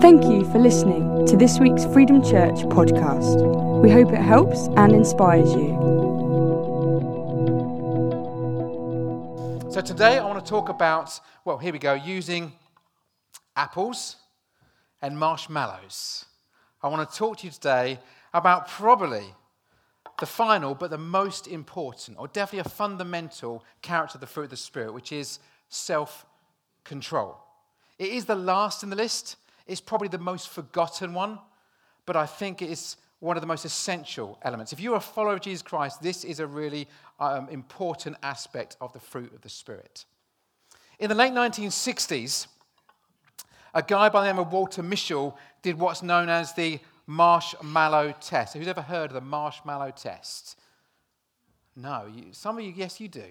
[0.00, 3.40] Thank you for listening to this week's Freedom Church podcast.
[3.80, 5.68] We hope it helps and inspires you.
[9.70, 12.52] So, today I want to talk about, well, here we go, using
[13.54, 14.16] apples
[15.00, 16.24] and marshmallows.
[16.82, 18.00] I want to talk to you today
[18.34, 19.32] about probably
[20.18, 24.50] the final, but the most important, or definitely a fundamental character of the fruit of
[24.50, 26.26] the Spirit, which is self
[26.82, 27.41] control.
[28.02, 29.36] It is the last in the list.
[29.68, 31.38] It's probably the most forgotten one,
[32.04, 34.72] but I think it is one of the most essential elements.
[34.72, 36.88] If you are a follower of Jesus Christ, this is a really
[37.20, 40.04] um, important aspect of the fruit of the Spirit.
[40.98, 42.48] In the late 1960s,
[43.72, 48.54] a guy by the name of Walter Mischel did what's known as the marshmallow test.
[48.56, 50.58] Who's ever heard of the marshmallow test?
[51.76, 53.28] No, you, some of you, yes, you do.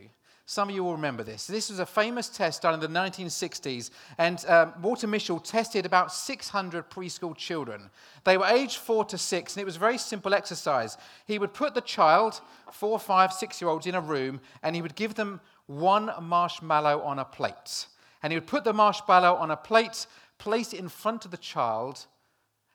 [0.54, 1.48] Some of you will remember this.
[1.48, 6.12] This was a famous test done in the 1960s, and um, Walter Mischel tested about
[6.12, 7.90] 600 preschool children.
[8.26, 10.98] They were aged four to six, and it was a very simple exercise.
[11.26, 14.82] He would put the child, four, five, six year olds, in a room, and he
[14.82, 17.88] would give them one marshmallow on a plate.
[18.22, 20.06] And he would put the marshmallow on a plate,
[20.38, 22.08] place it in front of the child,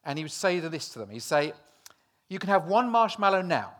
[0.02, 1.10] and he would say this to them.
[1.10, 1.52] He'd say,
[2.30, 3.74] You can have one marshmallow now,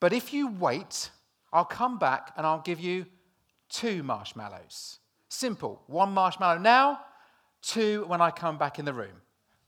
[0.00, 1.10] but if you wait,
[1.56, 3.06] I'll come back and I'll give you
[3.70, 4.98] two marshmallows.
[5.30, 5.82] Simple.
[5.86, 7.00] One marshmallow now,
[7.62, 9.22] two when I come back in the room.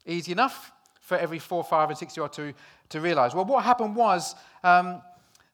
[0.04, 2.52] Easy enough for every four, five, and six year old to,
[2.90, 3.34] to realize.
[3.34, 5.00] Well, what happened was um,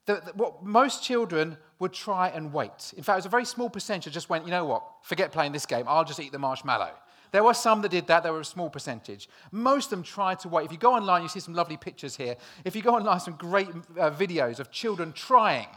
[0.07, 2.93] that, that what most children would try and wait.
[2.97, 5.53] In fact, it was a very small percentage just went, you know what, forget playing
[5.53, 6.91] this game, I'll just eat the marshmallow.
[7.31, 9.29] There were some that did that, there were a small percentage.
[9.53, 10.67] Most of them tried to wait.
[10.67, 12.35] If you go online, you see some lovely pictures here.
[12.65, 15.69] If you go online, some great uh, videos of children trying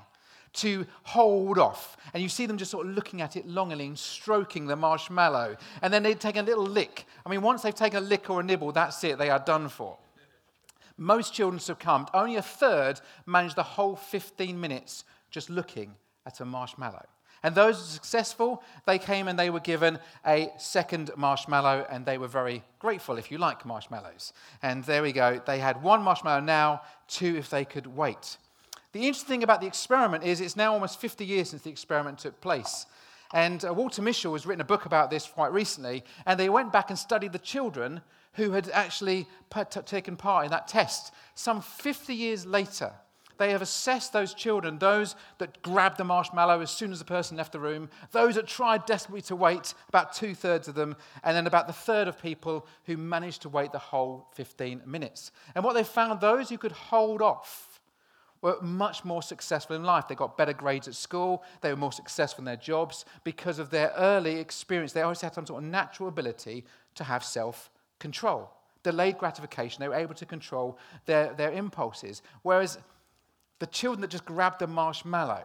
[0.58, 1.98] to hold off.
[2.14, 5.56] And you see them just sort of looking at it longingly and stroking the marshmallow.
[5.82, 7.06] And then they take a little lick.
[7.26, 9.70] I mean, once they've taken a lick or a nibble, that's it, they are done
[9.70, 9.98] for.
[10.98, 12.10] Most children succumbed.
[12.14, 15.96] Only a third managed the whole 15 minutes just looking
[16.26, 17.06] at a marshmallow.
[17.44, 22.28] And those successful, they came and they were given a second marshmallow, and they were
[22.28, 24.34] very grateful if you like marshmallows.
[24.64, 25.40] And there we go.
[25.46, 28.38] They had one marshmallow now, two if they could wait.
[28.98, 32.18] The interesting thing about the experiment is it's now almost 50 years since the experiment
[32.18, 32.88] took place.
[33.32, 36.74] And uh, Walter Mischel has written a book about this quite recently, and they went
[36.74, 38.02] back and studied the children
[38.34, 41.14] who had actually t- taken part in that test.
[41.36, 42.92] Some 50 years later,
[43.38, 47.38] they have assessed those children, those that grabbed the marshmallow as soon as the person
[47.38, 51.38] left the room, those that tried desperately to wait, about two thirds of them, and
[51.38, 55.32] then about the third of people who managed to wait the whole 15 minutes.
[55.54, 57.67] And what they found, those who could hold off,
[58.42, 60.08] were much more successful in life.
[60.08, 63.70] They got better grades at school, they were more successful in their jobs because of
[63.70, 64.94] their early experience.
[64.94, 66.66] They always had some sort of natural ability
[66.96, 68.52] to have self control.
[68.84, 72.22] Delayed gratification, they were able to control their, their impulses.
[72.44, 72.78] Whereas
[73.60, 75.44] the children that just grabbed the marshmallow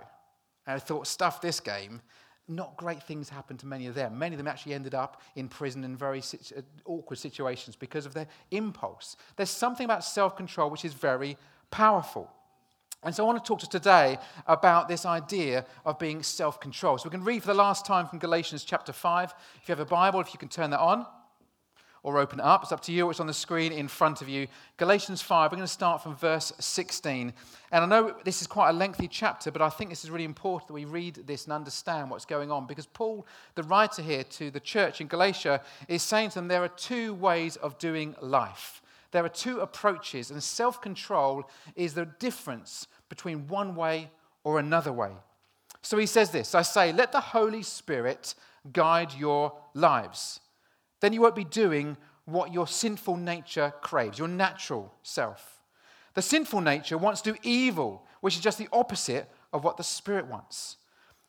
[0.67, 2.03] and thought, stuff this game,
[2.47, 4.19] not great things happened to many of them.
[4.19, 8.05] Many of them actually ended up in prison in very situ- uh, awkward situations because
[8.05, 9.17] of their impulse.
[9.37, 11.39] There's something about self control which is very
[11.71, 12.31] powerful.
[13.05, 17.01] And so I want to talk to today about this idea of being self controlled.
[17.01, 19.35] So we can read for the last time from Galatians chapter 5.
[19.63, 21.05] If you have a Bible, if you can turn that on
[22.05, 23.11] or open it up, it's up to you.
[23.11, 24.47] It's on the screen in front of you.
[24.77, 27.33] Galatians 5, we're going to start from verse 16.
[27.73, 30.25] And I know this is quite a lengthy chapter, but I think this is really
[30.25, 33.27] important that we read this and understand what's going on because Paul,
[33.57, 37.15] the writer here to the church in Galatia, is saying to them there are two
[37.15, 38.81] ways of doing life.
[39.13, 44.11] There are two approaches, and self control is the difference between one way
[44.43, 45.13] or another way.
[45.83, 48.35] So he says this I say, let the Holy Spirit
[48.73, 50.41] guide your lives.
[51.01, 55.61] Then you won't be doing what your sinful nature craves, your natural self.
[56.15, 59.85] The sinful nature wants to do evil, which is just the opposite of what the
[59.85, 60.77] Spirit wants.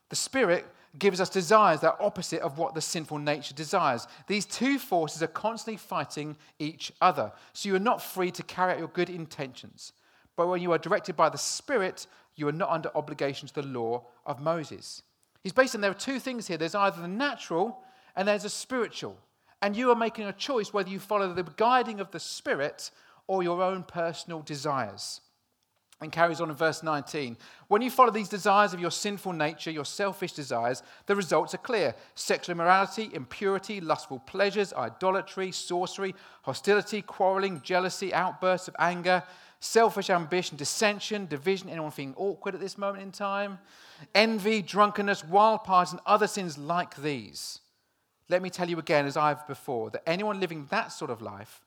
[0.09, 0.65] The Spirit
[1.00, 4.08] gives us desires that are opposite of what the sinful nature desires.
[4.28, 7.31] These two forces are constantly fighting each other.
[7.54, 9.94] So you are not free to carry out your good intentions.
[10.36, 12.06] But when you are directed by the Spirit,
[12.36, 15.01] you are not under obligation to the law of Moses.
[15.42, 17.80] He's based on there are two things here there's either the natural
[18.16, 19.18] and there's a spiritual.
[19.63, 22.92] And you are making a choice whether you follow the guiding of the Spirit
[23.28, 25.22] or your own personal desires
[26.01, 27.38] and carries on in verse 19.
[27.68, 31.57] When you follow these desires of your sinful nature, your selfish desires, the results are
[31.60, 39.24] clear sexual immorality, impurity, lustful pleasures, idolatry, sorcery, hostility, quarreling, jealousy, outbursts of anger,
[39.60, 41.69] selfish ambition, dissension, division.
[41.69, 43.60] Anyone feeling awkward at this moment in time?
[44.13, 47.60] Envy, drunkenness, wild parties, and other sins like these.
[48.30, 51.62] Let me tell you again, as I've before, that anyone living that sort of life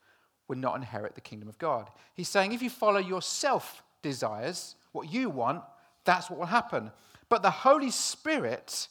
[0.49, 1.91] will not inherit the kingdom of God.
[2.15, 5.63] He's saying if you follow yourself, desires, what you want,
[6.05, 6.91] that's what will happen.
[7.29, 8.89] But the Holy Spirit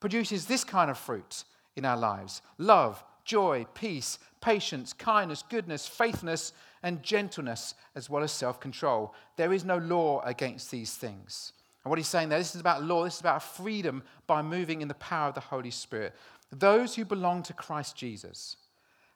[0.00, 1.44] produces this kind of fruit
[1.76, 8.30] in our lives love, joy, peace, patience, kindness, goodness, faithfulness, and gentleness, as well as
[8.32, 9.14] self control.
[9.36, 11.52] There is no law against these things.
[11.84, 14.82] And what he's saying there, this is about law, this is about freedom by moving
[14.82, 16.14] in the power of the Holy Spirit.
[16.52, 18.56] Those who belong to Christ Jesus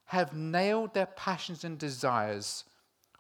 [0.07, 2.65] have nailed their passions and desires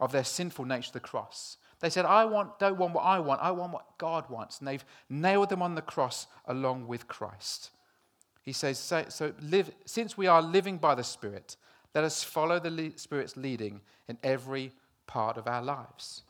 [0.00, 3.18] of their sinful nature to the cross they said, I want, don't want what I
[3.18, 4.60] want, I want what God wants.
[4.60, 7.70] And they've nailed them on the cross along with Christ.
[8.40, 11.56] He says, So, so live, since we are living by the Spirit,
[11.92, 14.70] let us follow the Spirit's leading in every
[15.08, 16.22] part of our lives.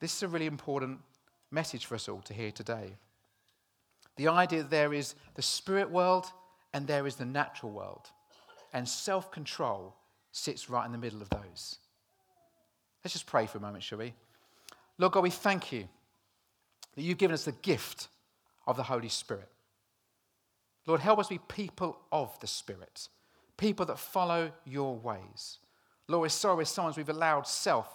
[0.00, 1.00] This is a really important
[1.50, 2.92] message for us all to hear today.
[4.16, 6.26] The idea that there is the spirit world
[6.72, 8.08] and there is the natural world,
[8.74, 9.94] and self control
[10.32, 11.78] sits right in the middle of those.
[13.02, 14.12] Let's just pray for a moment, shall we?
[15.00, 15.88] Lord God, we thank you
[16.94, 18.08] that you've given us the gift
[18.66, 19.48] of the Holy Spirit.
[20.86, 23.08] Lord, help us be people of the Spirit,
[23.56, 25.56] people that follow your ways.
[26.06, 27.88] Lord, we're sorry with sometimes we've allowed self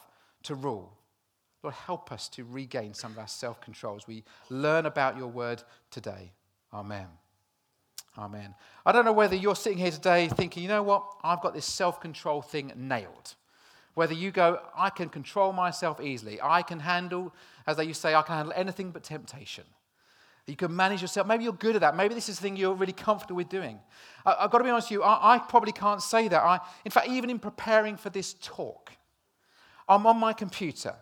[0.44, 0.98] to rule.
[1.62, 5.28] Lord, help us to regain some of our self control as we learn about your
[5.28, 5.62] word
[5.92, 6.32] today.
[6.74, 7.06] Amen.
[8.18, 8.56] Amen.
[8.84, 11.66] I don't know whether you're sitting here today thinking, you know what, I've got this
[11.68, 13.36] self control thing nailed.
[13.96, 17.34] Whether you go, I can control myself easily, I can handle,
[17.66, 19.64] as they used to say, I can handle anything but temptation.
[20.48, 21.26] You can manage yourself.
[21.26, 21.96] Maybe you're good at that.
[21.96, 23.80] Maybe this is the thing you're really comfortable with doing.
[24.26, 26.44] I, have got to be honest with you, I, I probably can't say that.
[26.44, 28.92] I, in fact, even in preparing for this talk,
[29.88, 30.96] I'm on my computer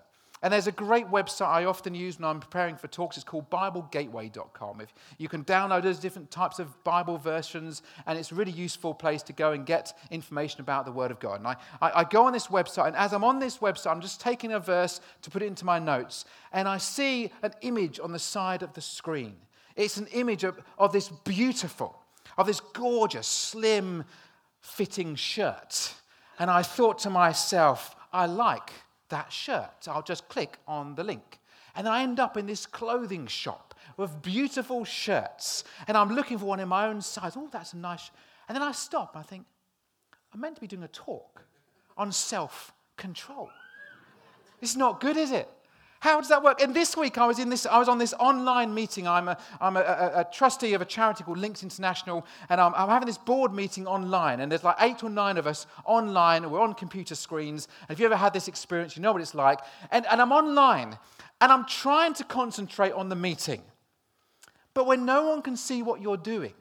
[0.44, 3.16] and there's a great website I often use when I'm preparing for talks.
[3.16, 4.82] It's called BibleGateway.com.
[4.82, 8.94] If you can download those different types of Bible versions, and it's a really useful
[8.94, 11.36] place to go and get information about the Word of God.
[11.40, 14.02] And I, I, I go on this website, and as I'm on this website, I'm
[14.02, 18.02] just taking a verse to put it into my notes, and I see an image
[18.04, 19.38] on the side of the screen.
[19.78, 21.98] It's an image of, of this beautiful,
[22.38, 24.04] of this gorgeous, slim
[24.60, 25.94] fitting shirt.
[26.38, 28.74] And I thought to myself, I like
[29.10, 29.88] that shirt.
[29.88, 31.40] I'll just click on the link.
[31.76, 35.64] And then I end up in this clothing shop with beautiful shirts.
[35.88, 37.34] And I'm looking for one in my own size.
[37.36, 38.12] Oh, that's a nice.
[38.48, 39.16] And then I stop.
[39.16, 39.46] I think,
[40.34, 41.44] I'm meant to be doing a talk
[41.98, 43.50] on self control.
[44.62, 45.50] It's not good, is it?
[46.04, 46.62] How does that work?
[46.62, 49.08] And this week I was, in this, I was on this online meeting.
[49.08, 52.74] I'm a, I'm a, a, a trustee of a charity called Links International, and I'm,
[52.76, 54.42] I'm, having this board meeting online.
[54.42, 57.70] And there's like eight or nine of us online, we're on computer screens.
[57.88, 59.60] And if you ever had this experience, you know what it's like.
[59.92, 60.98] And, and I'm online,
[61.40, 63.62] and I'm trying to concentrate on the meeting.
[64.74, 66.54] But when no one can see what you're doing,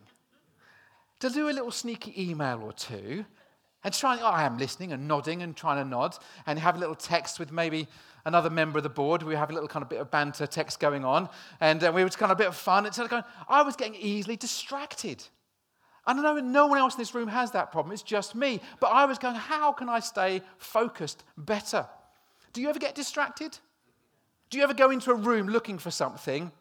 [1.19, 3.25] to do a little sneaky email or two,
[3.84, 6.79] and trying, oh, I am listening and nodding and trying to nod and have a
[6.79, 7.88] little text with maybe
[8.25, 9.23] another member of the board.
[9.25, 11.29] We have a little kind of bit of banter text going on
[11.61, 12.87] and uh, we were just kind of a bit of fun.
[12.87, 15.25] It's going, I was getting easily distracted.
[16.06, 17.93] I know no one else in this room has that problem.
[17.93, 18.61] It's just me.
[18.81, 21.87] But I was going, how can I stay focused better?
[22.52, 23.58] Do you ever get distracted?
[24.50, 26.52] Do you ever go into a room looking for something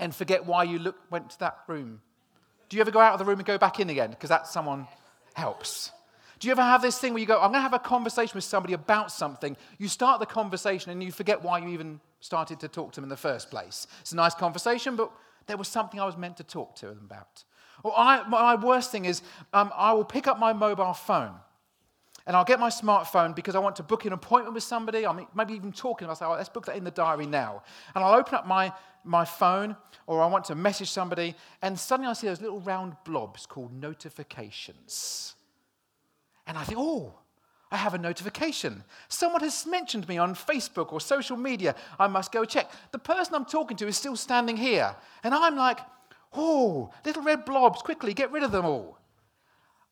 [0.00, 2.00] and forget why you look, went to that room?
[2.68, 4.10] Do you ever go out of the room and go back in again?
[4.10, 4.88] Because that someone
[5.34, 5.92] helps.
[6.40, 8.34] Do you ever have this thing where you go, I'm going to have a conversation
[8.34, 9.56] with somebody about something?
[9.78, 13.04] You start the conversation and you forget why you even started to talk to them
[13.06, 13.88] in the first place.
[14.00, 15.10] It's a nice conversation, but
[15.46, 17.44] there was something I was meant to talk to them about.
[17.82, 19.22] Or I, my worst thing is,
[19.52, 21.34] um, I will pick up my mobile phone
[22.26, 25.06] and I'll get my smartphone because I want to book an appointment with somebody.
[25.06, 26.08] I'm maybe even talking.
[26.08, 27.62] I'll say, oh, let's book that in the diary now.
[27.96, 28.72] And I'll open up my,
[29.02, 29.74] my phone
[30.06, 33.72] or I want to message somebody, and suddenly I see those little round blobs called
[33.74, 35.34] notifications.
[36.48, 37.12] And I think, oh,
[37.70, 38.82] I have a notification.
[39.08, 41.74] Someone has mentioned me on Facebook or social media.
[41.98, 42.70] I must go check.
[42.90, 44.96] The person I'm talking to is still standing here.
[45.22, 45.78] And I'm like,
[46.32, 48.98] oh, little red blobs, quickly get rid of them all.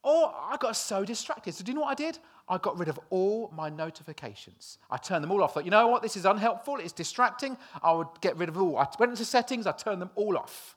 [0.03, 1.55] Or I got so distracted.
[1.55, 2.19] So, do you know what I did?
[2.49, 4.79] I got rid of all my notifications.
[4.89, 5.55] I turned them all off.
[5.55, 6.01] Thought, you know what?
[6.01, 6.77] This is unhelpful.
[6.79, 7.57] It's distracting.
[7.83, 8.79] I would get rid of all.
[8.79, 9.67] I went into settings.
[9.67, 10.77] I turned them all off.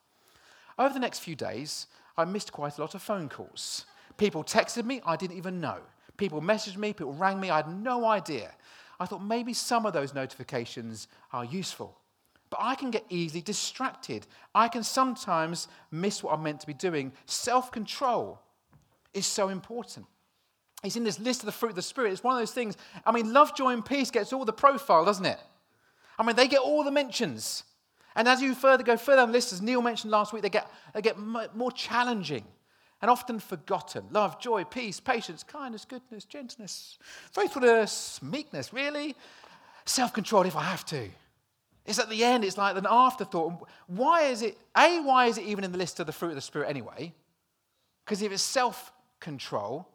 [0.79, 1.85] Over the next few days,
[2.17, 3.85] I missed quite a lot of phone calls.
[4.19, 5.77] People texted me, I didn't even know.
[6.17, 8.51] People messaged me, people rang me, I had no idea.
[8.99, 11.97] I thought maybe some of those notifications are useful.
[12.49, 14.27] But I can get easily distracted.
[14.53, 17.13] I can sometimes miss what I'm meant to be doing.
[17.27, 18.41] Self control
[19.13, 20.05] is so important.
[20.83, 22.11] It's in this list of the fruit of the Spirit.
[22.11, 22.75] It's one of those things.
[23.05, 25.39] I mean, love, joy, and peace gets all the profile, doesn't it?
[26.17, 27.63] I mean, they get all the mentions.
[28.17, 30.49] And as you further go further on the list, as Neil mentioned last week, they
[30.49, 32.43] get, they get more challenging
[33.01, 34.03] and often forgotten.
[34.11, 36.97] Love, joy, peace, patience, kindness, goodness, gentleness,
[37.31, 39.15] faithfulness, meekness, really?
[39.85, 41.09] Self control if I have to.
[41.85, 43.67] It's at the end, it's like an afterthought.
[43.87, 46.35] Why is it, A, why is it even in the list of the fruit of
[46.35, 47.13] the Spirit anyway?
[48.05, 49.87] Because if it's self control,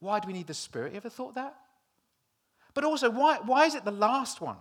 [0.00, 0.92] why do we need the Spirit?
[0.92, 1.54] You ever thought that?
[2.74, 4.56] But also, why, why is it the last one?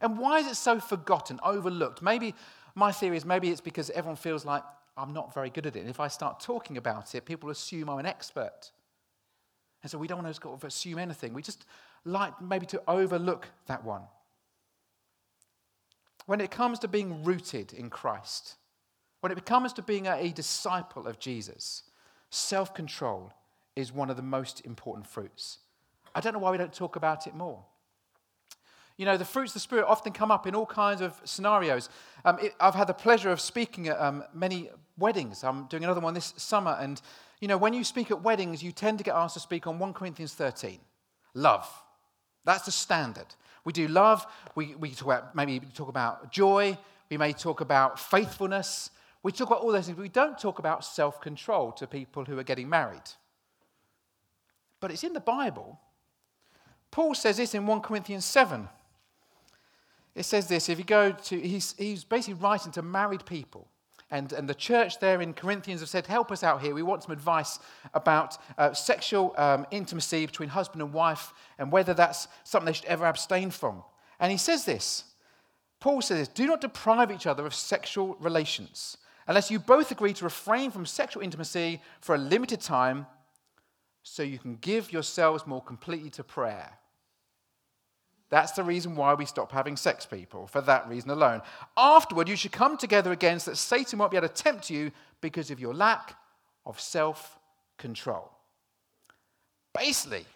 [0.00, 2.02] And why is it so forgotten, overlooked?
[2.02, 2.34] Maybe
[2.74, 4.62] my theory is maybe it's because everyone feels like
[4.98, 5.80] I'm not very good at it.
[5.80, 8.72] And if I start talking about it, people assume I'm an expert.
[9.82, 11.32] And so we don't want to sort of assume anything.
[11.32, 11.64] We just
[12.04, 14.02] like maybe to overlook that one.
[16.26, 18.56] When it comes to being rooted in Christ,
[19.20, 21.84] when it comes to being a disciple of Jesus,
[22.30, 23.32] self control
[23.76, 25.58] is one of the most important fruits.
[26.14, 27.62] I don't know why we don't talk about it more.
[28.98, 31.88] You know, the fruits of the Spirit often come up in all kinds of scenarios.
[32.24, 35.44] Um, it, I've had the pleasure of speaking at um, many weddings.
[35.44, 36.76] I'm doing another one this summer.
[36.80, 37.00] And,
[37.40, 39.78] you know, when you speak at weddings, you tend to get asked to speak on
[39.78, 40.80] 1 Corinthians 13
[41.34, 41.68] love.
[42.44, 43.26] That's the standard.
[43.64, 44.26] We do love,
[44.56, 46.76] we, we talk about, maybe talk about joy,
[47.10, 48.90] we may talk about faithfulness.
[49.22, 52.24] We talk about all those things, but we don't talk about self control to people
[52.24, 53.02] who are getting married.
[54.80, 55.78] But it's in the Bible.
[56.90, 58.68] Paul says this in 1 Corinthians 7
[60.18, 63.68] it says this if you go to, he's, he's basically writing to married people.
[64.10, 66.74] And, and the church there in Corinthians have said, Help us out here.
[66.74, 67.58] We want some advice
[67.94, 72.86] about uh, sexual um, intimacy between husband and wife and whether that's something they should
[72.86, 73.84] ever abstain from.
[74.18, 75.04] And he says this
[75.78, 78.96] Paul says, this: Do not deprive each other of sexual relations
[79.26, 83.06] unless you both agree to refrain from sexual intimacy for a limited time
[84.02, 86.77] so you can give yourselves more completely to prayer.
[88.30, 91.40] That's the reason why we stop having sex, people, for that reason alone.
[91.76, 94.90] Afterward, you should come together again so that Satan won't be able to tempt you
[95.20, 96.14] because of your lack
[96.66, 97.38] of self
[97.78, 98.30] control.
[99.74, 100.26] Basically,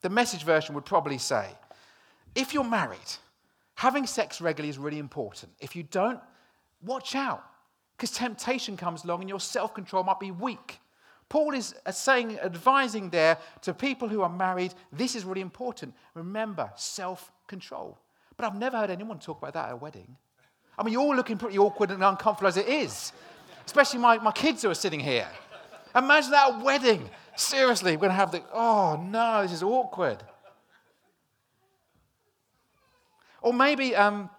[0.00, 1.48] the message version would probably say
[2.34, 2.98] if you're married,
[3.74, 5.52] having sex regularly is really important.
[5.60, 6.20] If you don't,
[6.80, 7.44] watch out
[7.96, 10.80] because temptation comes along and your self control might be weak
[11.34, 15.92] Paul is uh, saying, advising there to people who are married, this is really important.
[16.14, 17.98] Remember, self control.
[18.36, 20.14] But I've never heard anyone talk about that at a wedding.
[20.78, 23.10] I mean, you're all looking pretty awkward and uncomfortable as it is,
[23.66, 25.26] especially my, my kids who are sitting here.
[25.96, 27.10] Imagine that wedding.
[27.34, 30.22] Seriously, we're going to have the, oh no, this is awkward.
[33.42, 34.30] Or maybe um,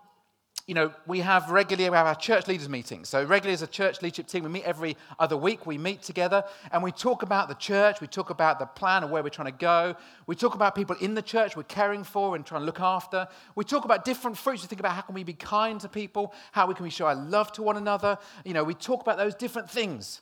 [0.67, 3.07] you know, we have regularly we have our church leaders meetings.
[3.07, 5.67] So regularly as a church leadership team, we meet every other week.
[5.67, 8.01] We meet together and we talk about the church.
[8.01, 9.95] We talk about the plan of where we're trying to go.
[10.25, 13.27] We talk about people in the church we're caring for and trying to look after.
[13.53, 14.63] We talk about different fruits.
[14.63, 16.34] We think about how can we be kind to people?
[16.51, 18.17] How can we show our love to one another?
[18.43, 20.22] You know, we talk about those different things.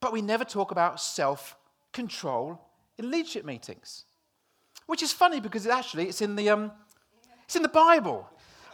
[0.00, 2.60] But we never talk about self-control
[2.98, 4.04] in leadership meetings.
[4.86, 6.72] Which is funny because actually it's in the, um,
[7.46, 8.28] it's in the Bible.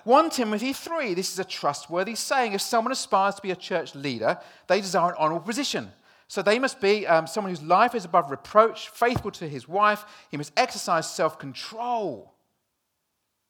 [0.08, 2.54] 1 Timothy 3, this is a trustworthy saying.
[2.54, 5.92] If someone aspires to be a church leader, they desire an honorable position.
[6.28, 10.02] So they must be um, someone whose life is above reproach, faithful to his wife.
[10.30, 12.32] He must exercise self control.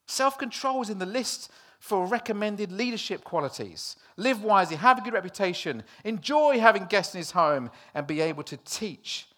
[0.09, 3.95] Self control is in the list for recommended leadership qualities.
[4.17, 8.43] Live wisely, have a good reputation, enjoy having guests in his home, and be able
[8.43, 9.29] to teach.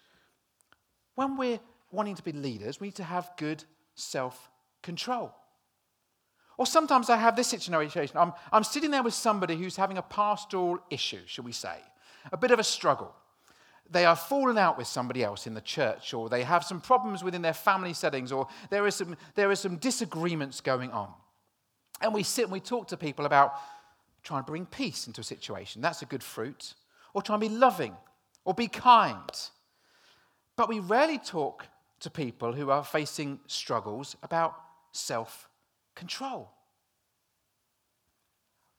[1.13, 1.59] When we're
[1.91, 3.63] wanting to be leaders, we need to have good
[3.93, 4.49] self
[4.81, 5.35] control.
[6.61, 8.15] Or sometimes I have this situation.
[8.17, 11.75] I'm, I'm sitting there with somebody who's having a pastoral issue, shall we say,
[12.31, 13.15] a bit of a struggle.
[13.89, 17.23] They are fallen out with somebody else in the church, or they have some problems
[17.23, 21.11] within their family settings, or there are some, there are some disagreements going on.
[21.99, 23.53] And we sit and we talk to people about
[24.21, 25.81] trying to bring peace into a situation.
[25.81, 26.75] That's a good fruit.
[27.15, 27.95] Or trying to be loving
[28.45, 29.31] or be kind.
[30.57, 31.65] But we rarely talk
[32.01, 34.53] to people who are facing struggles about
[34.91, 35.47] self
[35.95, 36.49] control.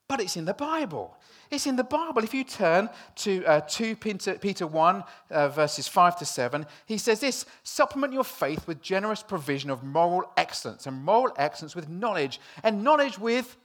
[0.08, 1.16] But it's in the Bible.
[1.50, 2.22] It's in the Bible.
[2.22, 6.98] If you turn to uh, 2 Peter, Peter 1, uh, verses 5 to 7, he
[6.98, 11.88] says this supplement your faith with generous provision of moral excellence, and moral excellence with
[11.88, 13.56] knowledge, and knowledge with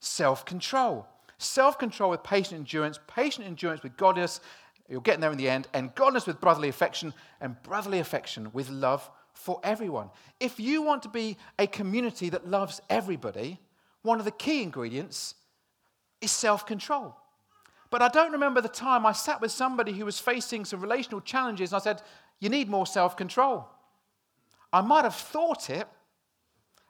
[0.00, 1.06] self control.
[1.36, 4.40] Self control with patient endurance, patient endurance with godliness,
[4.88, 8.70] you're getting there in the end, and godliness with brotherly affection, and brotherly affection with
[8.70, 10.10] love for everyone.
[10.40, 13.60] If you want to be a community that loves everybody,
[14.02, 15.34] one of the key ingredients
[16.20, 17.16] is self control.
[17.90, 21.20] But I don't remember the time I sat with somebody who was facing some relational
[21.20, 22.02] challenges and I said,
[22.40, 23.68] You need more self control.
[24.72, 25.86] I might have thought it,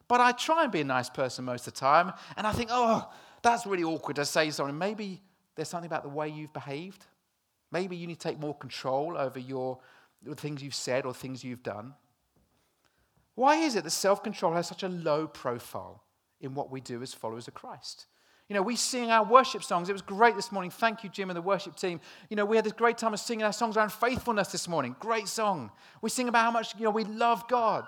[0.06, 2.12] but I try and be a nice person most of the time.
[2.36, 3.10] And I think, Oh,
[3.42, 4.76] that's really awkward to say something.
[4.78, 5.20] Maybe
[5.56, 7.04] there's something about the way you've behaved.
[7.72, 9.78] Maybe you need to take more control over your
[10.24, 11.94] the things you've said or things you've done.
[13.34, 16.02] Why is it that self control has such a low profile
[16.40, 18.06] in what we do as followers of Christ?
[18.48, 19.88] You know, we sing our worship songs.
[19.88, 20.70] It was great this morning.
[20.70, 22.00] Thank you, Jim and the worship team.
[22.28, 24.94] You know, we had this great time of singing our songs around faithfulness this morning.
[25.00, 25.70] Great song.
[26.02, 27.86] We sing about how much, you know, we love God.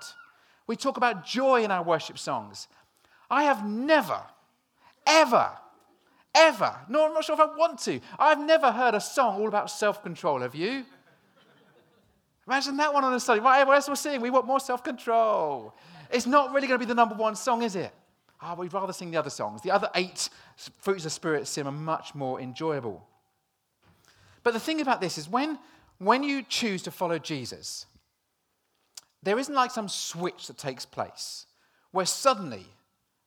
[0.66, 2.68] We talk about joy in our worship songs.
[3.28, 4.20] I have never,
[5.06, 5.50] ever,
[6.34, 9.48] ever, no, I'm not sure if I want to, I've never heard a song all
[9.48, 10.40] about self control.
[10.40, 10.84] Have you?
[12.46, 13.42] Imagine that one on a Sunday.
[13.42, 14.20] What else we're singing?
[14.20, 15.74] We want more self control.
[16.10, 17.92] It's not really going to be the number one song, is it?
[18.42, 19.62] Oh, we'd rather sing the other songs.
[19.62, 20.28] The other eight
[20.80, 23.06] fruits of spirit sim are much more enjoyable.
[24.42, 25.58] But the thing about this is when,
[25.98, 27.86] when you choose to follow Jesus,
[29.22, 31.46] there isn't like some switch that takes place
[31.92, 32.66] where suddenly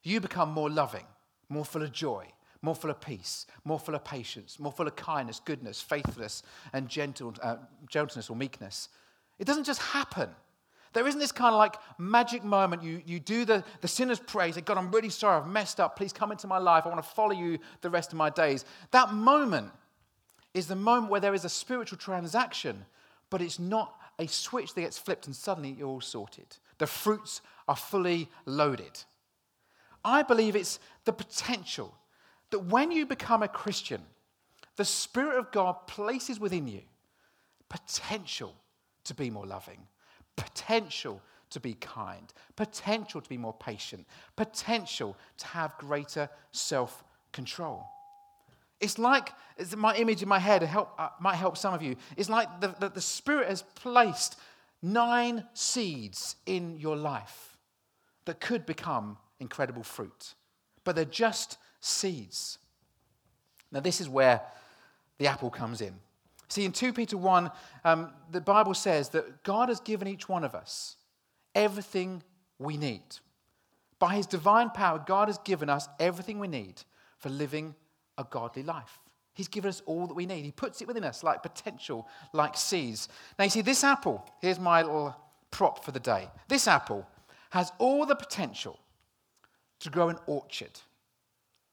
[0.04, 1.06] you become more loving,
[1.50, 2.28] more full of joy,
[2.62, 6.44] more full of peace, more full of patience, more full of kindness, goodness, faithfulness,
[6.74, 7.56] and gentle, uh,
[7.90, 8.90] gentleness or meekness.
[9.40, 10.30] It doesn't just happen.
[10.94, 12.82] There isn't this kind of like magic moment.
[12.82, 14.52] You, you do the, the sinner's prayer.
[14.52, 15.38] say, God, I'm really sorry.
[15.38, 15.96] I've messed up.
[15.96, 16.86] Please come into my life.
[16.86, 18.66] I want to follow you the rest of my days.
[18.92, 19.72] That moment
[20.54, 22.86] is the moment where there is a spiritual transaction,
[23.30, 26.48] but it's not a switch that gets flipped and suddenly you're all sorted.
[26.80, 28.98] The fruits are fully loaded.
[30.04, 31.94] I believe it's the potential
[32.50, 34.02] that when you become a Christian,
[34.78, 36.82] the Spirit of God places within you
[37.70, 38.54] potential
[39.08, 39.88] to be more loving,
[40.36, 47.86] potential to be kind, potential to be more patient, potential to have greater self control.
[48.80, 51.96] It's like it's my image in my head help, uh, might help some of you.
[52.16, 54.38] It's like the, the, the Spirit has placed
[54.84, 57.58] nine seeds in your life
[58.26, 60.36] that could become incredible fruit,
[60.84, 62.60] but they're just seeds.
[63.72, 64.42] Now, this is where
[65.18, 65.96] the apple comes in.
[66.50, 67.52] See, in 2 Peter 1,
[67.84, 70.96] um, the Bible says that God has given each one of us
[71.54, 72.24] everything
[72.58, 73.04] we need.
[74.00, 76.82] By his divine power, God has given us everything we need
[77.18, 77.76] for living
[78.18, 79.00] a godly life.
[79.34, 80.46] He's given us all that we need.
[80.46, 83.10] He puts it within us like potential, like seeds.
[83.38, 85.16] Now, you see, this apple, here's my little
[85.52, 86.30] prop for the day.
[86.48, 87.08] This apple
[87.52, 88.80] has all the potential
[89.80, 90.80] to grow an orchard.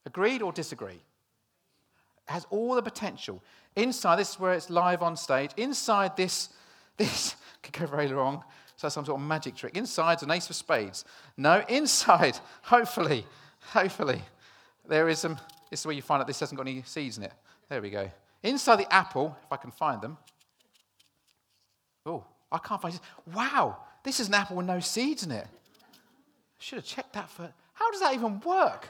[0.04, 0.94] Agreed or disagree?
[2.26, 3.42] It has all the potential
[3.76, 5.50] Inside, this is where it's live on stage.
[5.56, 6.48] Inside this,
[6.96, 8.44] this could go very wrong.
[8.76, 9.76] So some sort of magic trick.
[9.76, 11.04] Inside's an ace of spades.
[11.36, 13.24] No, inside, hopefully,
[13.66, 14.20] hopefully,
[14.88, 15.38] there is some.
[15.70, 17.32] This is where you find out this hasn't got any seeds in it.
[17.68, 18.10] There we go.
[18.42, 20.18] Inside the apple, if I can find them.
[22.04, 23.00] Oh, I can't find it.
[23.32, 25.46] Wow, this is an apple with no seeds in it.
[26.58, 27.50] Should have checked that for.
[27.72, 28.88] How does that even work?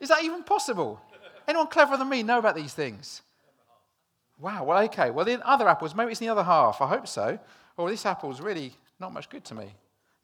[0.00, 1.00] Is that even possible?
[1.48, 3.22] Anyone cleverer than me know about these things?
[4.38, 5.10] Wow, well, okay.
[5.10, 6.80] Well, the other apples, maybe it's the other half.
[6.80, 7.38] I hope so.
[7.76, 9.72] Or oh, this apple's really not much good to me.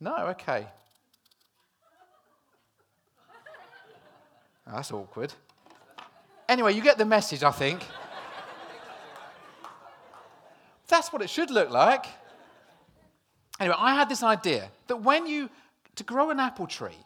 [0.00, 0.66] No, okay.
[4.66, 5.33] Oh, that's awkward.
[6.48, 7.83] Anyway, you get the message, I think.
[10.88, 12.07] That's what it should look like.
[13.61, 15.50] Anyway, I had this idea that when you,
[15.96, 16.96] to grow an apple tree,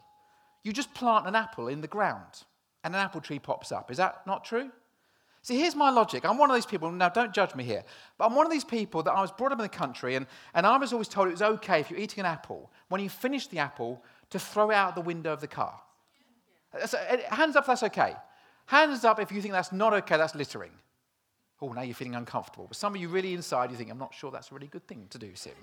[0.63, 2.25] you just plant an apple in the ground
[2.83, 3.89] and an apple tree pops up.
[3.91, 4.69] Is that not true?
[5.41, 6.23] See, here's my logic.
[6.25, 7.83] I'm one of these people, now don't judge me here,
[8.17, 10.25] but I'm one of these people that I was brought up in the country and,
[10.53, 13.09] and I was always told it was okay if you're eating an apple, when you
[13.09, 15.79] finish the apple, to throw it out the window of the car.
[16.87, 16.97] So,
[17.29, 18.15] hands up if that's okay.
[18.67, 20.71] Hands up if you think that's not okay, that's littering.
[21.61, 22.65] Oh, now you're feeling uncomfortable.
[22.67, 24.87] But some of you really inside, you think, I'm not sure that's a really good
[24.87, 25.53] thing to do, Sim.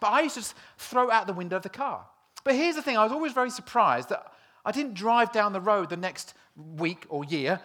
[0.00, 2.06] But I used to throw out the window of the car.
[2.44, 4.26] But here's the thing I was always very surprised that
[4.64, 6.34] I didn't drive down the road the next
[6.76, 7.60] week or year.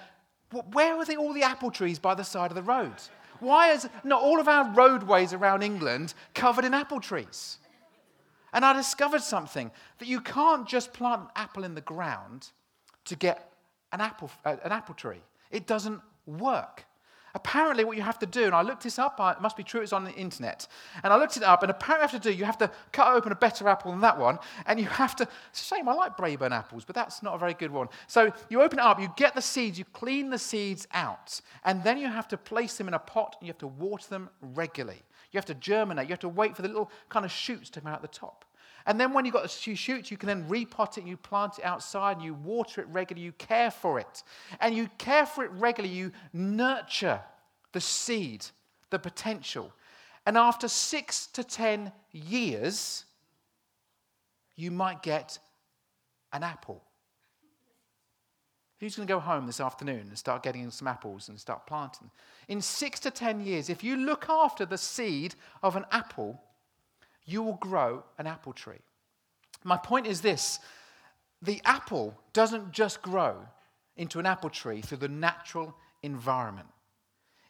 [0.51, 2.95] Where were all the apple trees by the side of the road?
[3.39, 7.57] Why is not all of our roadways around England covered in apple trees?
[8.51, 12.47] And I discovered something that you can't just plant an apple in the ground
[13.05, 13.51] to get
[13.93, 15.21] an apple, uh, an apple tree.
[15.51, 16.85] It doesn't work.
[17.35, 19.81] Apparently, what you have to do, and I looked this up, it must be true,
[19.81, 20.67] it's on the internet.
[21.03, 22.71] And I looked it up, and apparently, what you have to do, you have to
[22.91, 25.27] cut open a better apple than that one, and you have to.
[25.51, 27.87] It's a shame, I like Braeburn apples, but that's not a very good one.
[28.07, 31.83] So you open it up, you get the seeds, you clean the seeds out, and
[31.83, 34.29] then you have to place them in a pot, and you have to water them
[34.41, 35.01] regularly.
[35.31, 37.81] You have to germinate, you have to wait for the little kind of shoots to
[37.81, 38.45] come out the top.
[38.89, 41.59] And then when you've got the shoots, you can then repot it, and you plant
[41.59, 44.23] it outside, and you water it regularly, you care for it.
[44.61, 47.21] And you care for it regularly, you nurture
[47.71, 48.47] the seed,
[48.89, 49.71] the potential.
[50.25, 53.05] And after six to 10 years,
[54.55, 55.37] you might get
[56.33, 56.83] an apple.
[58.79, 62.09] Who's going to go home this afternoon and start getting some apples and start planting?
[62.47, 66.41] In six to 10 years, if you look after the seed of an apple,
[67.31, 68.79] you will grow an apple tree.
[69.63, 70.59] My point is this
[71.41, 73.35] the apple doesn't just grow
[73.95, 76.67] into an apple tree through the natural environment,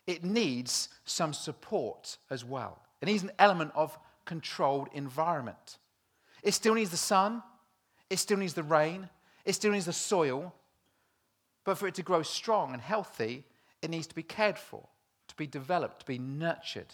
[0.08, 2.82] it needs some support as well.
[3.02, 5.78] It needs an element of controlled environment.
[6.44, 7.42] It still needs the sun,
[8.10, 9.10] it still needs the rain,
[9.46, 10.54] it still needs the soil.
[11.65, 13.46] But for it to grow strong and healthy,
[13.82, 14.82] it needs to be cared for,
[15.28, 16.88] to be developed, to be nurtured.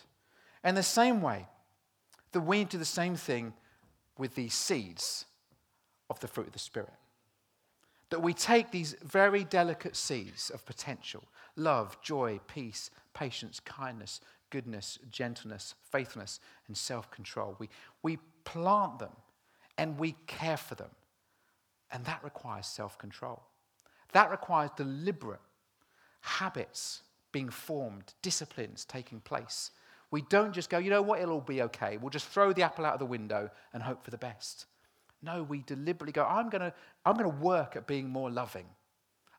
[0.64, 1.48] In the same way,
[2.36, 3.54] that we do the same thing
[4.18, 5.24] with these seeds
[6.10, 6.92] of the fruit of the Spirit.
[8.10, 11.24] That we take these very delicate seeds of potential
[11.56, 14.20] love, joy, peace, patience, kindness,
[14.50, 17.56] goodness, gentleness, faithfulness, and self control.
[17.58, 17.70] We,
[18.04, 19.16] we plant them
[19.78, 20.92] and we care for them.
[21.90, 23.44] And that requires self control.
[24.12, 25.40] That requires deliberate
[26.20, 29.72] habits being formed, disciplines taking place
[30.16, 31.98] we don't just go, you know what, it'll all be okay.
[31.98, 34.66] We'll just throw the apple out of the window and hope for the best.
[35.22, 36.74] No, we deliberately go, I'm going to
[37.06, 38.64] I'm going to work at being more loving.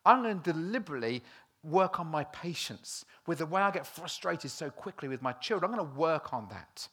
[0.05, 1.23] I'm going to deliberately
[1.63, 5.71] work on my patience with the way I get frustrated so quickly with my children.
[5.71, 6.87] I'm going to work on that.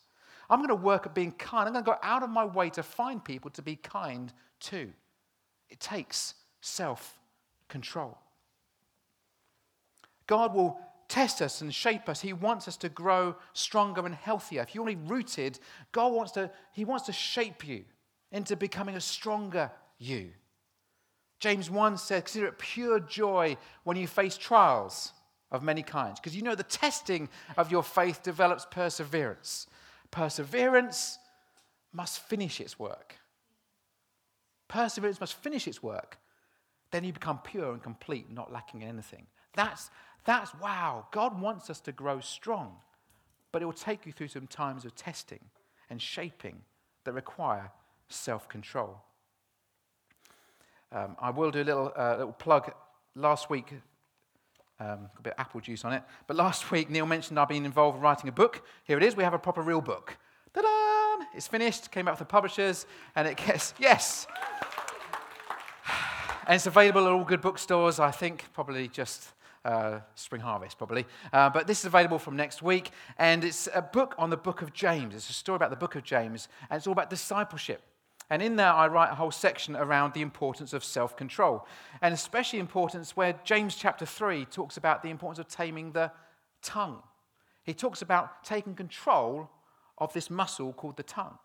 [0.48, 1.66] I'm going to work at being kind.
[1.66, 4.88] I'm going to go out of my way to find people to be kind to.
[5.68, 7.18] It takes self
[7.68, 8.16] control.
[10.26, 10.80] God will
[11.14, 12.20] test us and shape us.
[12.22, 14.62] He wants us to grow stronger and healthier.
[14.62, 15.60] If you're only rooted,
[15.92, 17.84] God wants to, He wants to shape you
[18.32, 20.30] into becoming a stronger you.
[21.38, 25.12] James 1 says, Consider it pure joy when you face trials
[25.52, 29.68] of many kinds, because you know the testing of your faith develops perseverance.
[30.10, 31.20] Perseverance
[31.92, 33.14] must finish its work.
[34.66, 36.18] Perseverance must finish its work.
[36.90, 39.28] Then you become pure and complete, not lacking in anything.
[39.52, 39.88] That's
[40.24, 41.06] that's wow.
[41.12, 42.76] God wants us to grow strong,
[43.52, 45.40] but it will take you through some times of testing
[45.90, 46.62] and shaping
[47.04, 47.70] that require
[48.08, 49.00] self control.
[50.90, 52.72] Um, I will do a little, uh, little plug.
[53.16, 53.72] Last week,
[54.80, 57.64] um, a bit of apple juice on it, but last week Neil mentioned I've been
[57.64, 58.66] involved in writing a book.
[58.82, 59.14] Here it is.
[59.14, 60.16] We have a proper real book.
[60.52, 61.24] Ta-da!
[61.32, 61.92] It's finished.
[61.92, 64.26] Came out with the publishers, and it gets yes.
[66.48, 68.00] and it's available at all good bookstores.
[68.00, 69.28] I think probably just
[69.64, 71.06] uh, spring harvest, probably.
[71.32, 74.62] Uh, but this is available from next week, and it's a book on the book
[74.62, 75.14] of James.
[75.14, 77.82] It's a story about the book of James, and it's all about discipleship.
[78.30, 81.66] And in there, I write a whole section around the importance of self control,
[82.02, 86.10] and especially importance where James chapter 3 talks about the importance of taming the
[86.62, 87.02] tongue.
[87.64, 89.50] He talks about taking control
[89.98, 91.38] of this muscle called the tongue,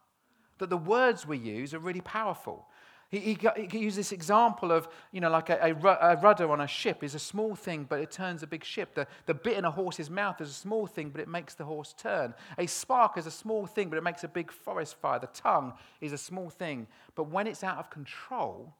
[0.58, 2.65] that the words we use are really powerful.
[3.12, 3.39] He, he,
[3.72, 5.69] he used this example of, you know, like a, a,
[6.13, 8.93] a, rudder on a ship is a small thing, but it turns a big ship.
[8.93, 11.65] The, the bit in a horse's mouth is a small thing, but it makes the
[11.65, 12.36] horse turn.
[12.60, 15.17] A spark is a small thing, but it makes a big forest fire.
[15.17, 18.76] The tongue is a small thing, but when it's out of control,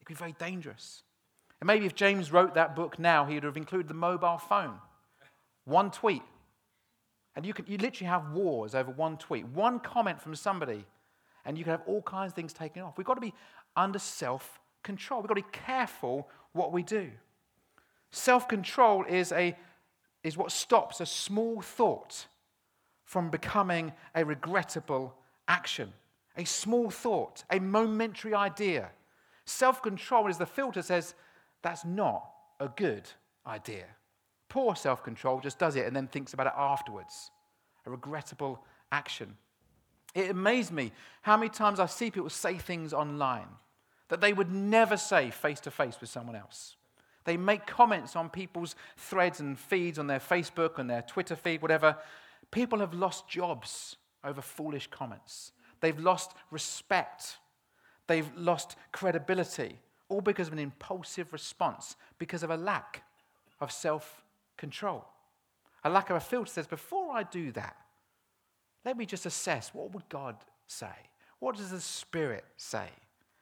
[0.00, 1.04] it can be very dangerous.
[1.60, 4.78] And maybe if James wrote that book now, he would have included the mobile phone,
[5.66, 6.22] one tweet.
[7.36, 10.84] And you, can, you literally have wars over one tweet, one comment from somebody
[11.44, 12.96] and you can have all kinds of things taken off.
[12.96, 13.34] We've got to be
[13.76, 15.20] under self control.
[15.20, 17.10] We've got to be careful what we do.
[18.10, 19.56] Self control is, a,
[20.22, 22.26] is what stops a small thought
[23.04, 25.14] from becoming a regrettable
[25.48, 25.92] action,
[26.36, 28.90] a small thought, a momentary idea.
[29.44, 31.14] Self control is the filter says
[31.62, 32.26] that's not
[32.60, 33.04] a good
[33.46, 33.84] idea.
[34.48, 37.30] Poor self control just does it and then thinks about it afterwards,
[37.84, 39.36] a regrettable action.
[40.14, 43.48] It amazed me how many times I see people say things online
[44.08, 46.76] that they would never say face to face with someone else.
[47.24, 51.62] They make comments on people's threads and feeds on their Facebook and their Twitter feed,
[51.62, 51.96] whatever.
[52.50, 55.52] People have lost jobs over foolish comments.
[55.80, 57.38] They've lost respect.
[58.06, 59.78] They've lost credibility,
[60.10, 63.02] all because of an impulsive response, because of a lack
[63.58, 64.22] of self
[64.58, 65.04] control.
[65.82, 67.76] A lack of a filter says, before I do that,
[68.84, 70.86] let me just assess what would God say?
[71.38, 72.88] What does the Spirit say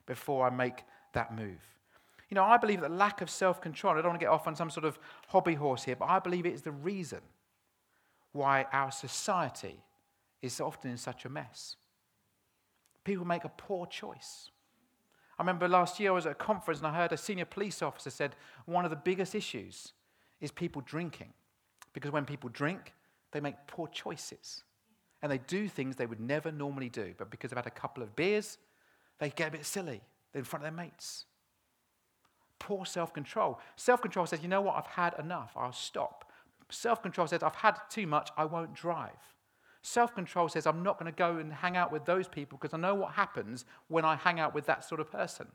[0.06, 1.60] before I make that move?
[2.28, 4.46] You know, I believe that lack of self control, I don't want to get off
[4.46, 7.20] on some sort of hobby horse here, but I believe it is the reason
[8.32, 9.80] why our society
[10.40, 11.76] is often in such a mess.
[13.04, 14.48] People make a poor choice.
[15.38, 17.82] I remember last year I was at a conference and I heard a senior police
[17.82, 19.92] officer said one of the biggest issues
[20.40, 21.32] is people drinking.
[21.92, 22.94] Because when people drink,
[23.32, 24.62] they make poor choices
[25.22, 27.14] and they do things they would never normally do.
[27.16, 28.58] But because they've had a couple of beers,
[29.20, 31.26] they get a bit silly They're in front of their mates.
[32.58, 33.60] Poor self control.
[33.76, 36.30] Self control says, you know what, I've had enough, I'll stop.
[36.68, 39.10] Self control says, I've had too much, I won't drive.
[39.82, 42.74] Self control says, I'm not going to go and hang out with those people because
[42.74, 45.46] I know what happens when I hang out with that sort of person.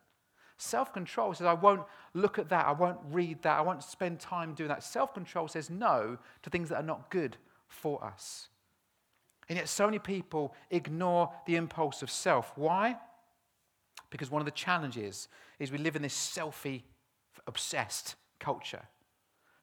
[0.58, 4.19] Self control says, I won't look at that, I won't read that, I won't spend
[4.19, 4.84] time doing that.
[4.84, 8.49] Self control says no to things that are not good for us.
[9.49, 12.51] And yet, so many people ignore the impulse of self.
[12.57, 12.97] Why?
[14.10, 15.29] Because one of the challenges
[15.60, 16.83] is we live in this selfie
[17.47, 18.81] obsessed culture.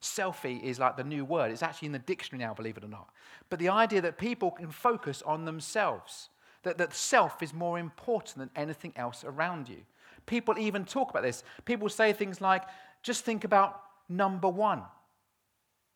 [0.01, 1.51] Selfie is like the new word.
[1.51, 3.09] It's actually in the dictionary now, believe it or not.
[3.49, 6.29] But the idea that people can focus on themselves,
[6.63, 9.81] that, that self is more important than anything else around you.
[10.25, 11.43] People even talk about this.
[11.65, 12.63] People say things like,
[13.03, 14.81] just think about number one.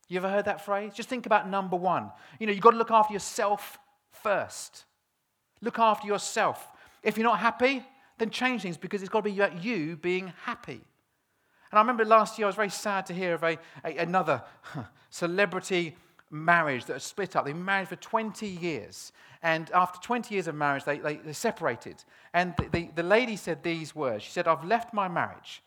[0.09, 0.91] You ever heard that phrase?
[0.95, 2.11] Just think about number one.
[2.39, 3.79] You know, you've got to look after yourself
[4.11, 4.85] first.
[5.61, 6.67] Look after yourself.
[7.03, 7.83] If you're not happy,
[8.17, 10.81] then change things because it's got to be about you being happy.
[11.71, 14.41] And I remember last year I was very sad to hear of a, a another
[15.11, 15.95] celebrity
[16.31, 17.45] marriage that had split up.
[17.45, 19.11] They married for 20 years.
[19.43, 22.03] And after 20 years of marriage, they, they, they separated.
[22.33, 25.61] And the, the, the lady said these words She said, I've left my marriage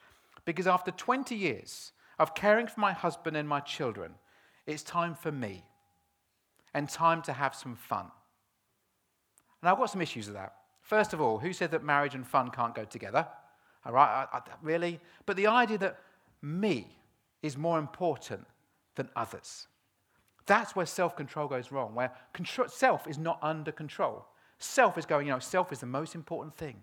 [0.45, 4.15] because after 20 years of caring for my husband and my children,
[4.67, 5.65] it's time for me
[6.75, 8.07] and time to have some fun.
[9.61, 10.57] And I've got some issues with that.
[10.81, 13.27] First of all, who said that marriage and fun can't go together?
[13.85, 15.01] All right, I, I, really?
[15.27, 15.99] But the idea that
[16.41, 16.99] me
[17.43, 18.47] is more important
[18.95, 19.67] than others.
[20.47, 24.27] That's where self control goes wrong, where control, self is not under control.
[24.59, 26.83] Self is going, you know, self is the most important thing.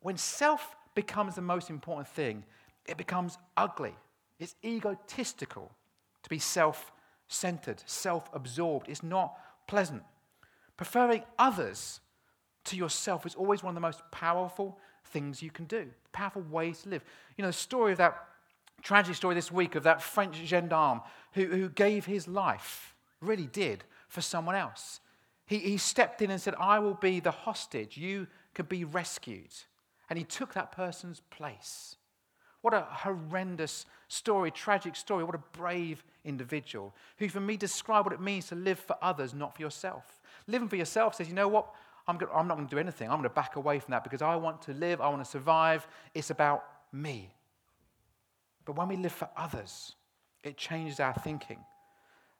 [0.00, 2.44] When self becomes the most important thing,
[2.86, 3.94] it becomes ugly,
[4.38, 5.70] it's egotistical,
[6.22, 6.92] to be self
[7.28, 10.02] centered, self absorbed is not pleasant.
[10.76, 12.00] Preferring others
[12.64, 16.82] to yourself is always one of the most powerful things you can do, powerful ways
[16.82, 17.04] to live.
[17.36, 18.26] You know, the story of that
[18.82, 21.00] tragic story this week of that French gendarme
[21.32, 25.00] who, who gave his life, really did, for someone else.
[25.46, 27.96] He, he stepped in and said, I will be the hostage.
[27.98, 29.52] You can be rescued.
[30.08, 31.96] And he took that person's place.
[32.62, 35.24] What a horrendous story, tragic story.
[35.24, 39.32] What a brave individual who, for me, described what it means to live for others,
[39.32, 40.04] not for yourself.
[40.46, 41.74] Living for yourself says, you know what?
[42.06, 43.08] I'm, gonna, I'm not going to do anything.
[43.08, 45.00] I'm going to back away from that because I want to live.
[45.00, 45.86] I want to survive.
[46.14, 47.30] It's about me.
[48.66, 49.94] But when we live for others,
[50.44, 51.60] it changes our thinking.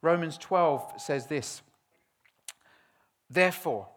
[0.03, 1.63] Romans 12 says this
[3.31, 3.89] Therefore,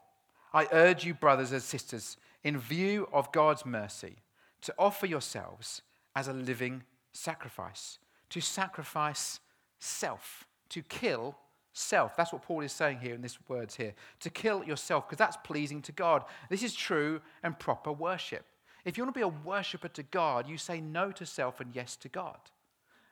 [0.54, 4.18] I urge you, brothers and sisters, in view of God's mercy,
[4.62, 5.82] to offer yourselves
[6.15, 7.99] as a living sacrifice,
[8.30, 9.39] to sacrifice
[9.80, 11.38] self, to kill
[11.73, 12.15] self.
[12.15, 13.93] That's what Paul is saying here in these words here.
[14.21, 16.23] To kill yourself, because that's pleasing to God.
[16.49, 18.45] This is true and proper worship.
[18.86, 21.73] If you want to be a worshiper to God, you say no to self and
[21.73, 22.38] yes to God.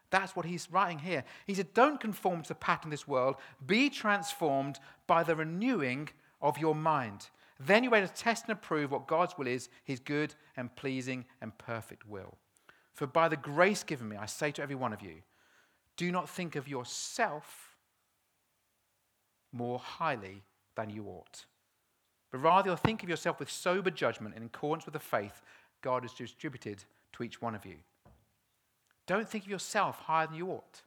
[0.10, 1.24] That's what he's writing here.
[1.48, 3.36] He said, Don't conform to the pattern of this world,
[3.66, 6.10] be transformed by the renewing
[6.42, 7.30] of your mind.
[7.62, 11.24] Then you're able to test and approve what God's will is, his good and pleasing
[11.42, 12.38] and perfect will.
[12.94, 15.22] For by the grace given me, I say to every one of you,
[15.98, 17.78] do not think of yourself
[19.52, 20.44] more highly
[20.76, 21.46] than you ought.
[22.32, 25.42] But rather, you'll think of yourself with sober judgment in accordance with the faith
[25.82, 27.76] God has distributed to each one of you.
[29.06, 30.84] Don't think of yourself higher than you ought.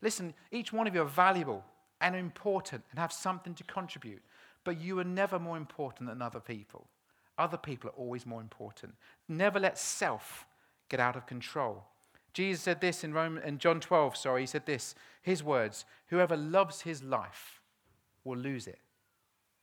[0.00, 1.64] Listen, each one of you are valuable
[2.00, 4.22] and important and have something to contribute,
[4.64, 6.88] but you are never more important than other people.
[7.38, 8.94] Other people are always more important.
[9.28, 10.46] Never let self
[10.92, 11.84] get out of control.
[12.34, 16.36] Jesus said this in, Rome, in John 12, sorry, he said this, his words, whoever
[16.36, 17.60] loves his life
[18.24, 18.78] will lose it.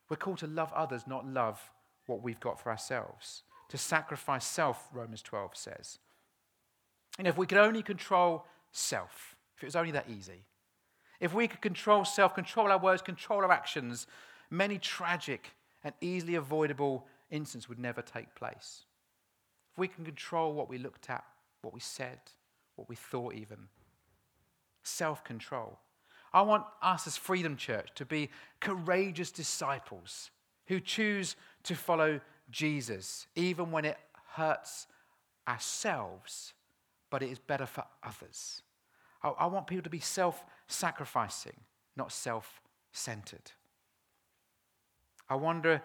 [0.10, 1.62] We're called to love others, not love
[2.08, 3.44] what we've got for ourselves.
[3.70, 6.00] To sacrifice self, Romans 12 says.
[7.20, 10.46] And if we could only control self, if it was only that easy,
[11.20, 14.08] if we could control self, control our words, control our actions,
[14.50, 15.52] many tragic
[15.84, 18.84] and easily avoidable incidents would never take place.
[19.74, 21.24] If we can control what we looked at,
[21.62, 22.20] what we said,
[22.76, 23.68] what we thought, even.
[24.84, 25.80] Self control.
[26.34, 28.30] I want us as Freedom Church to be
[28.60, 30.30] courageous disciples
[30.68, 33.98] who choose to follow Jesus, even when it
[34.34, 34.86] hurts
[35.48, 36.54] ourselves,
[37.10, 38.62] but it is better for others.
[39.24, 41.60] I, I want people to be self sacrificing,
[41.96, 43.52] not self centered.
[45.32, 45.82] I wonder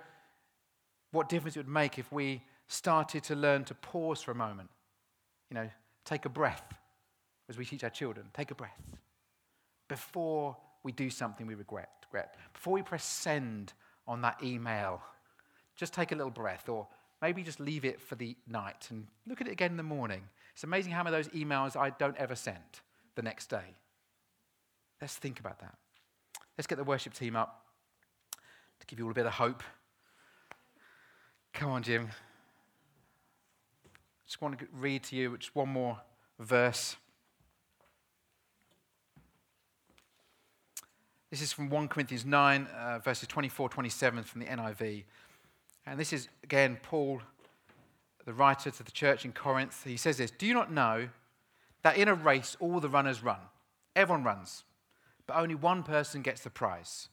[1.11, 4.71] what difference it would make if we started to learn to pause for a moment.
[5.51, 5.69] You know,
[6.05, 6.63] take a breath,
[7.49, 8.81] as we teach our children, take a breath
[9.89, 11.91] before we do something we regret.
[12.07, 12.35] regret.
[12.55, 13.75] Before we press send
[14.07, 15.03] on that email,
[15.77, 16.87] just take a little breath or
[17.21, 20.23] maybe just leave it for the night and look at it again in the morning.
[20.55, 22.63] It's amazing how many of those emails I don't ever send
[23.15, 23.77] the next day.
[25.03, 25.75] Let's think about that.
[26.57, 27.63] Let's get the worship team up
[28.81, 29.63] to give you all a bit of hope.
[31.53, 32.09] Come on, Jim
[34.27, 35.99] just want to read to you just one more
[36.39, 36.97] verse.
[41.31, 45.05] This is from 1 Corinthians 9, uh, verses 24 27 from the NIV.
[45.87, 47.21] And this is, again, Paul,
[48.25, 49.83] the writer to the church in Corinth.
[49.85, 51.09] He says this Do you not know
[51.83, 53.41] that in a race all the runners run?
[53.97, 54.65] Everyone runs,
[55.27, 57.09] but only one person gets the prize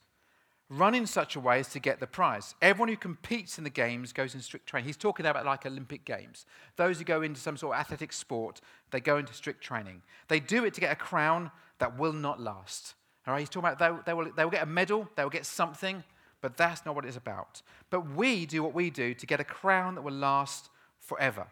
[0.71, 2.55] run in such a way as to get the prize.
[2.61, 4.87] Everyone who competes in the games goes in strict training.
[4.87, 6.45] He's talking about like Olympic Games.
[6.77, 10.01] Those who go into some sort of athletic sport, they go into strict training.
[10.29, 12.95] They do it to get a crown that will not last.
[13.27, 15.29] All right, he's talking about they, they, will, they will get a medal, they will
[15.29, 16.03] get something,
[16.39, 17.61] but that's not what it's about.
[17.89, 21.47] But we do what we do to get a crown that will last forever.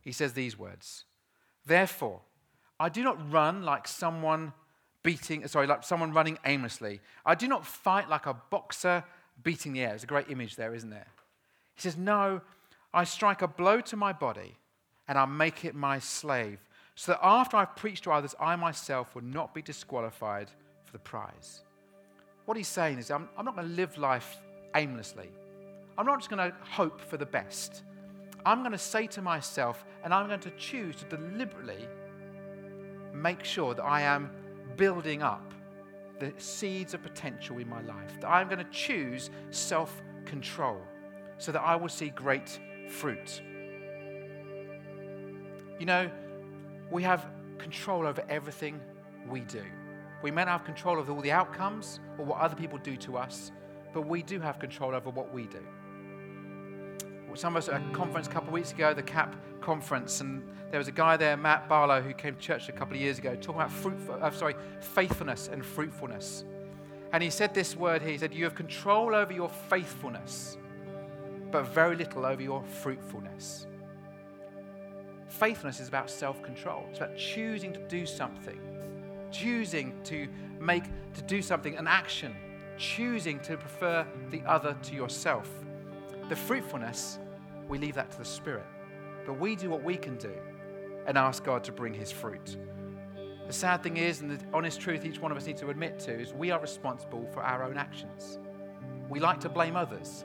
[0.00, 1.04] He says these words
[1.66, 2.20] Therefore,
[2.78, 4.52] I do not run like someone
[5.02, 7.00] beating, sorry, like someone running aimlessly.
[7.26, 9.04] I do not fight like a boxer
[9.42, 9.94] beating the air.
[9.94, 11.06] It's a great image there, isn't it?
[11.74, 12.40] He says, No,
[12.94, 14.56] I strike a blow to my body
[15.08, 16.58] and I make it my slave,
[16.94, 20.48] so that after I've preached to others, I myself will not be disqualified
[20.84, 21.62] for the prize.
[22.44, 24.36] What he's saying is, I'm, I'm not going to live life
[24.74, 25.28] aimlessly.
[25.98, 27.82] I'm not just going to hope for the best.
[28.44, 31.86] I'm going to say to myself, and I'm going to choose to deliberately
[33.14, 34.30] make sure that I am
[34.76, 35.52] building up
[36.18, 40.80] the seeds of potential in my life, that I'm going to choose self control
[41.38, 43.42] so that I will see great fruit.
[45.78, 46.10] You know,
[46.90, 47.26] we have
[47.58, 48.80] control over everything
[49.28, 49.64] we do.
[50.22, 53.16] We may not have control over all the outcomes or what other people do to
[53.18, 53.50] us,
[53.92, 55.64] but we do have control over what we do
[57.36, 60.42] some of us at a conference a couple of weeks ago, the CAP conference, and
[60.70, 63.18] there was a guy there, Matt Barlow, who came to church a couple of years
[63.18, 66.44] ago, talking about fruitful, uh, sorry, faithfulness and fruitfulness.
[67.12, 68.12] And he said this word here.
[68.12, 70.56] He said, You have control over your faithfulness,
[71.50, 73.66] but very little over your fruitfulness.
[75.28, 78.58] Faithfulness is about self control, it's about choosing to do something,
[79.30, 80.26] choosing to
[80.58, 82.34] make, to do something, an action,
[82.78, 85.48] choosing to prefer the other to yourself.
[86.28, 87.18] The fruitfulness,
[87.68, 88.66] we leave that to the Spirit.
[89.26, 90.32] But we do what we can do
[91.06, 92.56] and ask God to bring His fruit.
[93.46, 95.98] The sad thing is, and the honest truth each one of us needs to admit
[96.00, 98.38] to, is we are responsible for our own actions.
[99.08, 100.24] We like to blame others.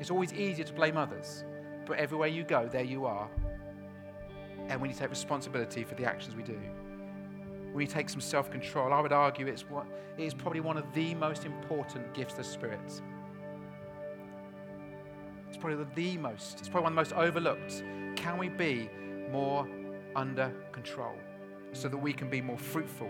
[0.00, 1.44] It's always easier to blame others,
[1.86, 3.28] but everywhere you go, there you are.
[4.68, 6.58] And we need to take responsibility for the actions we do.
[7.72, 8.92] We need to take some self control.
[8.92, 9.86] I would argue it's what,
[10.18, 12.44] it is probably one of the most important gifts of the
[15.62, 17.84] probably the most, it's probably one of the most overlooked.
[18.16, 18.90] Can we be
[19.30, 19.66] more
[20.16, 21.14] under control
[21.72, 23.08] so that we can be more fruitful?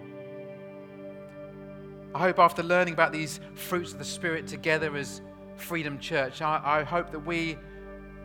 [2.14, 5.22] I hope after learning about these fruits of the Spirit together as
[5.56, 7.56] Freedom Church, I, I hope that we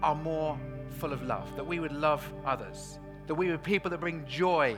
[0.04, 0.60] are more
[1.00, 4.78] full of love, that we would love others, that we would people that bring joy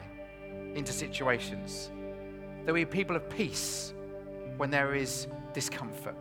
[0.76, 1.90] into situations,
[2.66, 3.96] that we are people of peace
[4.58, 6.16] when there is discomfort,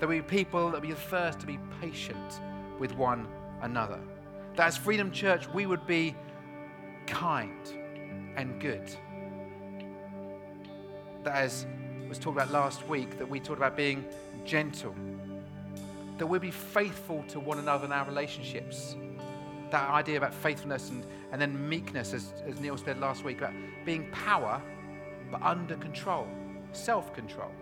[0.00, 2.40] that we are people that be the first to be patient
[2.82, 3.28] with one
[3.62, 4.00] another.
[4.56, 6.16] That as Freedom Church, we would be
[7.06, 7.64] kind
[8.36, 8.90] and good.
[11.22, 11.64] That as
[12.08, 14.04] was talked about last week, that we talked about being
[14.44, 14.96] gentle.
[16.18, 18.96] That we would be faithful to one another in our relationships.
[19.70, 23.54] That idea about faithfulness and, and then meekness, as, as Neil said last week, about
[23.86, 24.60] being power
[25.30, 26.26] but under control,
[26.72, 27.52] self control.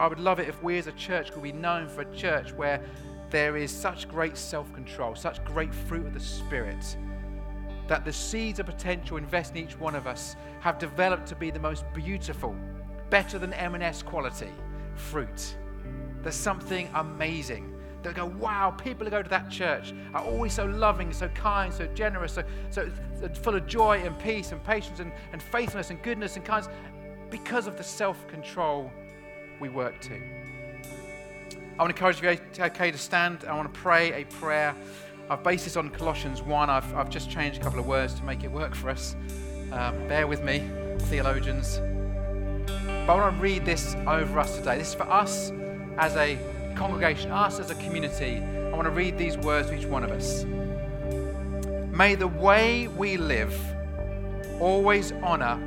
[0.00, 2.52] I would love it if we as a church could be known for a church
[2.54, 2.80] where
[3.28, 6.96] there is such great self control, such great fruit of the Spirit,
[7.86, 11.50] that the seeds of potential invested in each one of us have developed to be
[11.50, 12.56] the most beautiful,
[13.10, 14.48] better than M&S quality
[14.96, 15.56] fruit.
[16.22, 17.74] There's something amazing.
[18.02, 21.70] They'll go, wow, people who go to that church are always so loving, so kind,
[21.74, 22.88] so generous, so, so
[23.42, 26.72] full of joy and peace and patience and, and faithfulness and goodness and kindness
[27.28, 28.90] because of the self control
[29.60, 30.14] we work to.
[31.78, 32.28] I want to encourage you
[32.64, 33.44] okay, to stand.
[33.46, 34.74] I want to pray a prayer.
[35.28, 36.68] I've based this on Colossians 1.
[36.70, 39.14] I've, I've just changed a couple of words to make it work for us.
[39.72, 40.68] Um, bear with me,
[41.00, 41.78] theologians.
[43.06, 44.76] But I want to read this over us today.
[44.78, 45.52] This is for us
[45.96, 46.38] as a
[46.74, 48.36] congregation, us as a community.
[48.36, 50.44] I want to read these words to each one of us.
[51.96, 53.54] May the way we live
[54.60, 55.58] always honor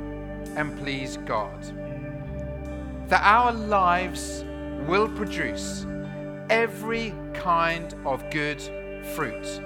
[0.56, 1.64] and please God
[3.14, 4.44] that our lives
[4.88, 5.86] will produce
[6.50, 8.60] every kind of good
[9.14, 9.60] fruit,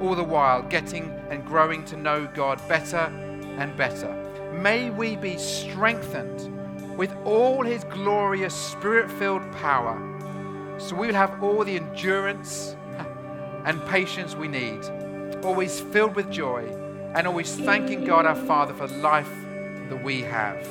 [0.00, 3.10] all the while getting and growing to know God better
[3.58, 4.08] and better.
[4.62, 9.98] May we be strengthened with all His glorious Spirit filled power
[10.78, 12.76] so we will have all the endurance
[13.64, 14.78] and patience we need,
[15.42, 16.68] always filled with joy
[17.16, 19.28] and always thanking God our Father for life
[19.88, 20.64] that we have.